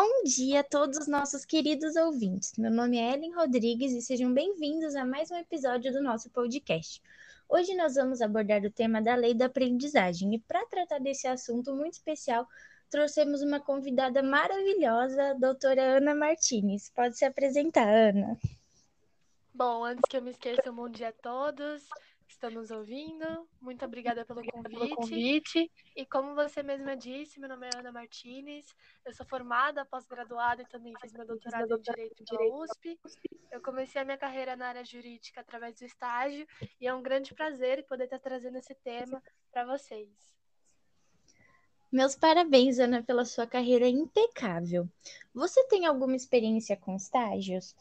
[0.00, 2.52] Bom dia a todos os nossos queridos ouvintes.
[2.56, 7.02] Meu nome é Ellen Rodrigues e sejam bem-vindos a mais um episódio do nosso podcast.
[7.48, 11.74] Hoje nós vamos abordar o tema da lei da aprendizagem e para tratar desse assunto
[11.74, 12.46] muito especial,
[12.88, 16.92] trouxemos uma convidada maravilhosa, a doutora Ana Martinez.
[16.94, 18.38] Pode se apresentar, Ana.
[19.52, 21.82] Bom, antes que eu me esqueça, um bom dia a todos
[22.28, 23.48] estão nos ouvindo.
[23.60, 24.78] Muito obrigada pelo convite.
[24.78, 25.72] pelo convite.
[25.96, 28.66] E como você mesma disse, meu nome é Ana Martinez.
[29.04, 32.98] Eu sou formada, pós-graduada e também fiz meu doutorado em Direito pela USP.
[33.50, 36.46] Eu comecei a minha carreira na área jurídica através do estágio
[36.80, 40.38] e é um grande prazer poder estar trazendo esse tema para vocês.
[41.90, 44.86] Meus parabéns, Ana, pela sua carreira impecável.
[45.32, 47.74] Você tem alguma experiência com estágios?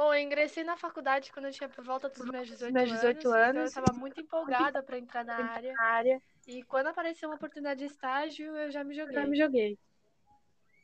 [0.00, 3.04] Bom, eu ingressei na faculdade quando eu tinha por volta dos meus 18, meus 18
[3.06, 6.22] anos, anos, então eu estava muito empolgada para entrar na área, área.
[6.46, 9.14] E quando apareceu uma oportunidade de estágio, eu já me joguei.
[9.14, 9.78] Já me joguei.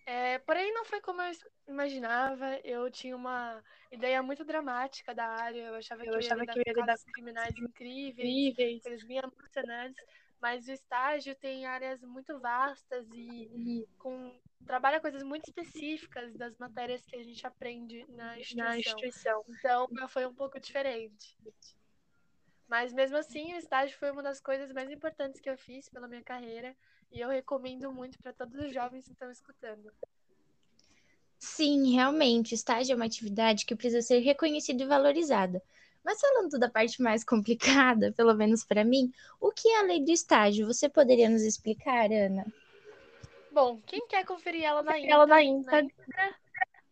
[0.04, 1.32] É, porém, não foi como eu
[1.66, 2.60] imaginava.
[2.62, 5.62] Eu tinha uma ideia muito dramática da área.
[5.62, 8.82] Eu achava eu que eu achava ia lidar com casos criminais incríveis, incríveis.
[8.82, 10.04] coisas bem emocionantes.
[10.40, 16.56] Mas o estágio tem áreas muito vastas e, e com trabalha coisas muito específicas das
[16.58, 18.64] matérias que a gente aprende na instituição.
[18.64, 19.44] Na instituição.
[19.48, 21.36] Então, foi um pouco diferente.
[22.68, 26.08] Mas mesmo assim, o estágio foi uma das coisas mais importantes que eu fiz pela
[26.08, 26.76] minha carreira
[27.12, 29.90] e eu recomendo muito para todos os jovens que estão escutando.
[31.38, 35.62] Sim, realmente, o estágio é uma atividade que precisa ser reconhecida e valorizada.
[36.06, 40.04] Mas falando da parte mais complicada, pelo menos para mim, o que é a lei
[40.04, 40.68] do estágio?
[40.68, 42.46] Você poderia nos explicar, Ana?
[43.50, 45.92] Bom, quem quer conferir ela na íntegra, ela na íntegra,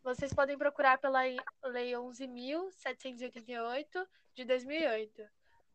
[0.03, 4.05] vocês podem procurar pela Lei 11.788
[4.35, 5.23] de 2008.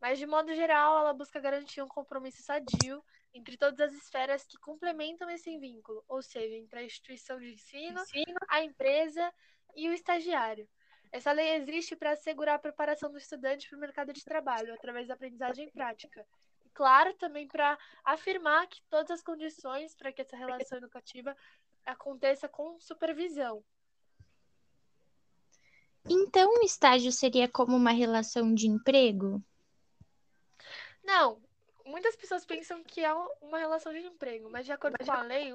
[0.02, 3.02] Mas, de modo geral, ela busca garantir um compromisso sadio
[3.34, 8.02] entre todas as esferas que complementam esse vínculo, ou seja, entre a instituição de ensino,
[8.02, 8.38] ensino.
[8.50, 9.33] a empresa
[9.77, 10.67] e o estagiário.
[11.11, 15.08] Essa lei existe para assegurar a preparação do estudante para o mercado de trabalho, através
[15.08, 16.25] da aprendizagem prática,
[16.73, 21.36] claro, também para afirmar que todas as condições para que essa relação educativa
[21.86, 23.64] aconteça com supervisão.
[26.08, 29.43] Então, o estágio seria como uma relação de emprego?
[31.03, 31.41] Não,
[31.89, 35.52] muitas pessoas pensam que é uma relação de emprego, mas de acordo com a lei,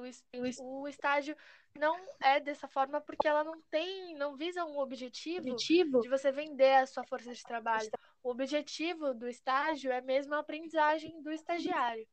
[0.60, 1.36] o, estágio
[1.78, 6.00] não é dessa forma porque ela não tem, não visa um objetivo, objetivo?
[6.00, 7.90] de você vender a sua força de trabalho.
[8.22, 12.06] O objetivo do estágio é mesmo a aprendizagem do estagiário.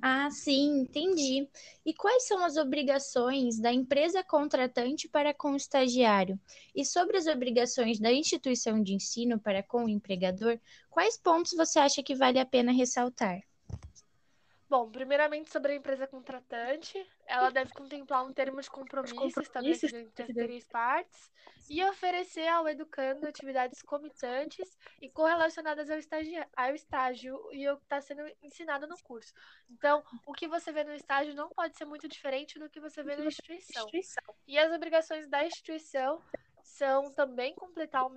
[0.00, 1.48] Ah, sim, entendi.
[1.84, 6.40] E quais são as obrigações da empresa contratante para com o estagiário?
[6.74, 10.60] E sobre as obrigações da instituição de ensino para com o empregador,
[10.90, 13.40] quais pontos você acha que vale a pena ressaltar?
[14.76, 20.22] Bom, primeiramente sobre a empresa contratante, ela deve contemplar um termo de compromisso estabelecido entre
[20.22, 21.30] as três partes
[21.70, 27.84] e oferecer ao educando atividades comitantes e correlacionadas ao estágio, ao estágio e o que
[27.84, 29.32] está sendo ensinado no curso.
[29.70, 33.02] Então, o que você vê no estágio não pode ser muito diferente do que você
[33.02, 33.88] vê na instituição.
[34.46, 36.22] E as obrigações da instituição
[36.62, 38.12] são também completar o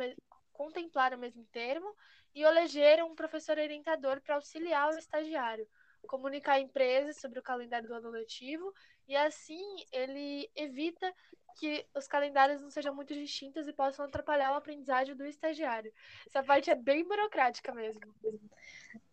[0.51, 1.95] contemplar o mesmo termo
[2.35, 5.65] e eleger um professor orientador para auxiliar o estagiário
[6.07, 8.73] comunicar à empresa sobre o calendário do ano letivo
[9.07, 9.61] e assim
[9.91, 11.13] ele evita
[11.59, 15.91] que os calendários não sejam muito distintos e possam atrapalhar o aprendizagem do estagiário.
[16.25, 18.01] Essa parte é bem burocrática mesmo.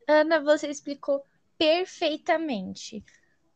[0.06, 1.24] Ana, você explicou
[1.58, 3.04] perfeitamente.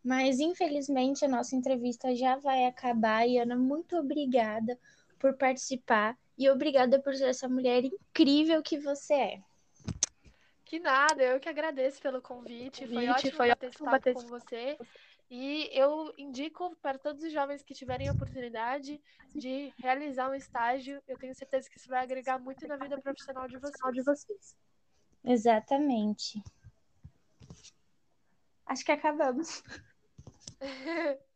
[0.03, 4.79] Mas infelizmente a nossa entrevista já vai acabar e Ana, muito obrigada
[5.19, 9.50] por participar e obrigada por ser essa mulher incrível que você é.
[10.71, 12.83] Que nada, eu que agradeço pelo convite.
[12.83, 14.79] convite foi ótimo foi bater esse papo com você.
[15.29, 19.01] E eu indico para todos os jovens que tiverem a oportunidade
[19.35, 23.49] de realizar um estágio, eu tenho certeza que isso vai agregar muito na vida profissional
[23.49, 23.93] de vocês.
[23.93, 24.57] De vocês.
[25.25, 26.41] Exatamente.
[28.65, 29.65] Acho que acabamos.